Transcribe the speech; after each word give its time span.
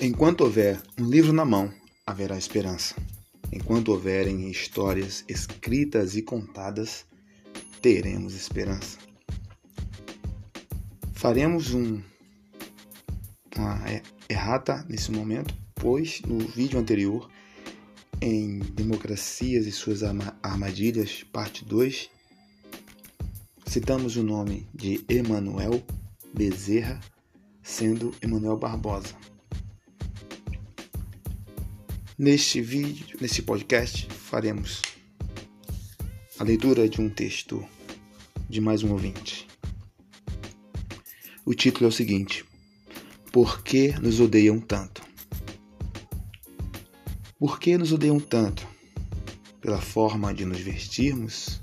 Enquanto 0.00 0.40
houver 0.42 0.82
um 0.98 1.04
livro 1.04 1.32
na 1.32 1.44
mão, 1.44 1.72
haverá 2.04 2.36
esperança. 2.36 2.96
Enquanto 3.52 3.90
houverem 3.90 4.50
histórias 4.50 5.24
escritas 5.28 6.16
e 6.16 6.22
contadas, 6.22 7.06
teremos 7.80 8.34
esperança. 8.34 8.98
Faremos 11.12 11.72
um, 11.72 12.02
uma 13.56 13.80
errata 14.28 14.84
nesse 14.88 15.12
momento, 15.12 15.54
pois 15.76 16.20
no 16.22 16.38
vídeo 16.38 16.78
anterior, 16.78 17.30
em 18.20 18.58
Democracias 18.58 19.64
e 19.66 19.72
suas 19.72 20.02
Armadilhas, 20.42 21.22
parte 21.32 21.64
2, 21.64 22.10
citamos 23.64 24.16
o 24.16 24.24
nome 24.24 24.66
de 24.74 25.04
Emanuel 25.08 25.82
Bezerra, 26.34 26.98
sendo 27.62 28.12
Emanuel 28.20 28.56
Barbosa. 28.56 29.14
Neste 32.16 32.60
vídeo, 32.60 33.18
neste 33.20 33.42
podcast, 33.42 34.06
faremos 34.06 34.80
a 36.38 36.44
leitura 36.44 36.88
de 36.88 37.00
um 37.00 37.10
texto 37.10 37.66
de 38.48 38.60
mais 38.60 38.84
um 38.84 38.92
ouvinte. 38.92 39.48
O 41.44 41.52
título 41.52 41.86
é 41.86 41.88
o 41.88 41.92
seguinte: 41.92 42.44
Por 43.32 43.64
que 43.64 43.98
nos 43.98 44.20
odeiam 44.20 44.60
tanto? 44.60 45.02
Por 47.36 47.58
que 47.58 47.76
nos 47.76 47.90
odeiam 47.90 48.20
tanto? 48.20 48.64
Pela 49.60 49.80
forma 49.80 50.32
de 50.32 50.44
nos 50.44 50.60
vestirmos? 50.60 51.60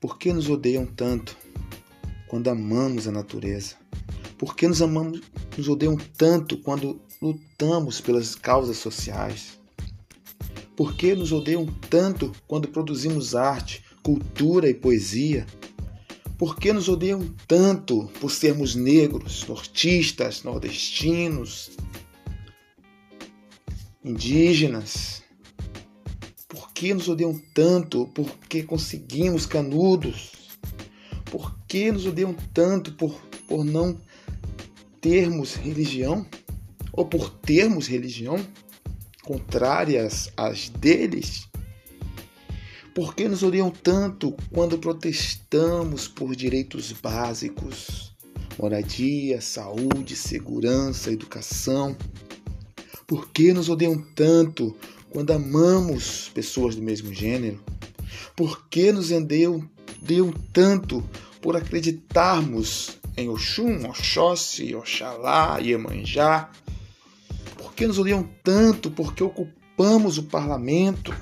Por 0.00 0.18
que 0.18 0.32
nos 0.32 0.50
odeiam 0.50 0.84
tanto 0.84 1.36
quando 2.26 2.50
amamos 2.50 3.06
a 3.06 3.12
natureza? 3.12 3.83
Por 4.44 4.54
que 4.54 4.68
nos 4.68 4.82
amamos, 4.82 5.22
nos 5.56 5.68
odeiam 5.68 5.96
tanto 6.18 6.58
quando 6.58 7.00
lutamos 7.22 8.02
pelas 8.02 8.34
causas 8.34 8.76
sociais? 8.76 9.58
Por 10.76 10.94
que 10.94 11.14
nos 11.14 11.32
odeiam 11.32 11.64
tanto 11.88 12.30
quando 12.46 12.68
produzimos 12.68 13.34
arte, 13.34 13.82
cultura 14.02 14.68
e 14.68 14.74
poesia? 14.74 15.46
Por 16.36 16.58
que 16.58 16.74
nos 16.74 16.90
odeiam 16.90 17.34
tanto 17.48 18.04
por 18.20 18.30
sermos 18.30 18.74
negros, 18.74 19.46
nortistas, 19.48 20.42
nordestinos, 20.42 21.70
indígenas? 24.04 25.22
Por 26.46 26.70
que 26.74 26.92
nos 26.92 27.08
odeiam 27.08 27.40
tanto 27.54 28.06
porque 28.08 28.62
conseguimos 28.62 29.46
canudos? 29.46 30.32
Por 31.30 31.58
que 31.66 31.90
nos 31.90 32.04
odeiam 32.04 32.34
tanto 32.52 32.92
por, 32.92 33.18
por 33.48 33.64
não 33.64 33.98
termos 35.04 35.54
religião? 35.54 36.26
ou 36.96 37.04
por 37.04 37.30
termos 37.30 37.86
religião 37.86 38.36
contrárias 39.22 40.30
às 40.36 40.68
deles? 40.68 41.48
Por 42.94 43.14
que 43.14 43.28
nos 43.28 43.42
odeiam 43.42 43.70
tanto 43.70 44.34
quando 44.52 44.78
protestamos 44.78 46.06
por 46.06 46.36
direitos 46.36 46.92
básicos, 46.92 48.14
moradia, 48.56 49.40
saúde, 49.40 50.14
segurança, 50.14 51.10
educação? 51.10 51.96
Por 53.06 53.30
que 53.30 53.52
nos 53.52 53.68
odeiam 53.68 54.00
tanto 54.14 54.76
quando 55.10 55.32
amamos 55.32 56.30
pessoas 56.32 56.76
do 56.76 56.82
mesmo 56.82 57.12
gênero? 57.12 57.60
Por 58.36 58.68
que 58.68 58.92
nos 58.92 59.10
odeiam, 59.10 59.68
odeiam 60.00 60.32
tanto 60.52 61.02
por 61.42 61.56
acreditarmos 61.56 63.00
em 63.16 63.28
Oxum, 63.28 63.88
Oxóssi, 63.88 64.74
Oxalá, 64.74 65.58
Iemanjá, 65.58 66.50
por 67.56 67.74
que 67.74 67.86
nos 67.86 67.98
odeiam 67.98 68.28
tanto? 68.42 68.90
Porque 68.90 69.22
ocupamos 69.22 70.18
o 70.18 70.24
parlamento? 70.24 71.14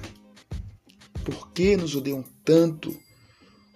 Por 1.25 1.53
que 1.53 1.77
nos 1.77 1.95
odeiam 1.95 2.25
tanto 2.45 2.97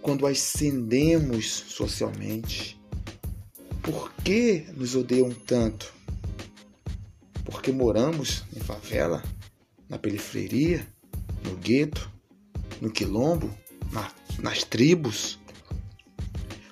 quando 0.01 0.27
ascendemos 0.27 1.47
socialmente? 1.47 2.81
Por 3.83 4.13
que 4.25 4.67
nos 4.77 4.95
odeiam 4.95 5.31
tanto? 5.31 5.93
Porque 7.45 7.71
moramos 7.71 8.45
em 8.55 8.61
favela, 8.61 9.23
na 9.89 9.99
periferia, 9.99 10.87
no 11.45 11.57
gueto, 11.57 12.11
no 12.81 12.91
quilombo, 12.91 13.51
na, 13.93 14.11
nas 14.41 14.65
tribos? 14.65 15.39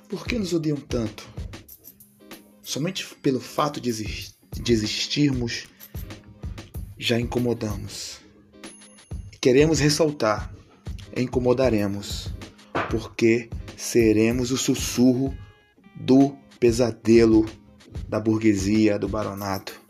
Por 0.08 0.26
que 0.26 0.38
nos 0.38 0.52
odeiam 0.52 0.76
tanto? 0.76 1.33
Somente 2.64 3.06
pelo 3.16 3.40
fato 3.40 3.78
de, 3.78 3.92
de 3.92 4.72
existirmos 4.72 5.66
já 6.98 7.20
incomodamos. 7.20 8.20
Queremos 9.38 9.80
ressaltar, 9.80 10.50
incomodaremos, 11.14 12.32
porque 12.90 13.50
seremos 13.76 14.50
o 14.50 14.56
sussurro 14.56 15.36
do 15.94 16.34
pesadelo 16.58 17.44
da 18.08 18.18
burguesia 18.18 18.98
do 18.98 19.08
baronato. 19.08 19.83